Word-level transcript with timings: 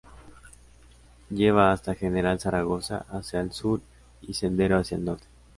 Lleva 1.29 1.71
hasta 1.71 1.93
General 1.93 2.39
Zaragoza 2.39 3.05
hacia 3.09 3.39
el 3.39 3.51
sur 3.51 3.81
y 4.23 4.33
Sendero 4.33 4.79
hacia 4.79 4.97
el 4.97 5.05
norte. 5.05 5.27